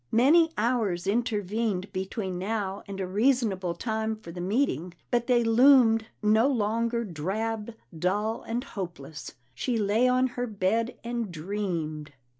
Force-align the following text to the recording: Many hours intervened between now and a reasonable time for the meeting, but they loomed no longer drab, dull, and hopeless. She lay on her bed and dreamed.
Many 0.11 0.49
hours 0.57 1.05
intervened 1.05 1.93
between 1.93 2.39
now 2.39 2.81
and 2.87 2.99
a 2.99 3.05
reasonable 3.05 3.75
time 3.75 4.15
for 4.15 4.31
the 4.31 4.41
meeting, 4.41 4.95
but 5.11 5.27
they 5.27 5.43
loomed 5.43 6.07
no 6.23 6.47
longer 6.47 7.03
drab, 7.03 7.75
dull, 7.95 8.41
and 8.41 8.63
hopeless. 8.63 9.35
She 9.53 9.77
lay 9.77 10.07
on 10.07 10.25
her 10.29 10.47
bed 10.47 10.97
and 11.03 11.31
dreamed. 11.31 12.13